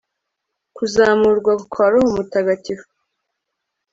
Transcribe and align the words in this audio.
Kuzamurwa 0.75 1.51
kwa 1.71 1.85
roho 1.91 2.09
mutagatifu 2.15 2.87